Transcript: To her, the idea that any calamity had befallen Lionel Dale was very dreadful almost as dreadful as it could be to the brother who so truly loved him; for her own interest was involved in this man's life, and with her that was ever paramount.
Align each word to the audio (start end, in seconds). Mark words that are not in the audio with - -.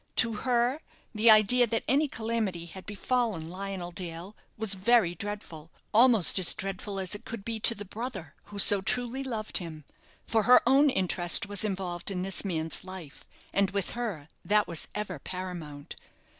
To 0.15 0.33
her, 0.33 0.79
the 1.13 1.29
idea 1.29 1.67
that 1.67 1.83
any 1.87 2.07
calamity 2.07 2.65
had 2.65 2.87
befallen 2.87 3.51
Lionel 3.51 3.91
Dale 3.91 4.35
was 4.57 4.73
very 4.73 5.13
dreadful 5.13 5.69
almost 5.93 6.39
as 6.39 6.55
dreadful 6.55 6.97
as 6.99 7.13
it 7.13 7.23
could 7.23 7.45
be 7.45 7.59
to 7.59 7.75
the 7.75 7.85
brother 7.85 8.33
who 8.45 8.57
so 8.57 8.81
truly 8.81 9.23
loved 9.23 9.57
him; 9.59 9.85
for 10.25 10.41
her 10.41 10.59
own 10.65 10.89
interest 10.89 11.45
was 11.45 11.63
involved 11.63 12.09
in 12.09 12.23
this 12.23 12.43
man's 12.43 12.83
life, 12.83 13.27
and 13.53 13.69
with 13.69 13.91
her 13.91 14.27
that 14.43 14.67
was 14.67 14.87
ever 14.95 15.19
paramount. 15.19 15.95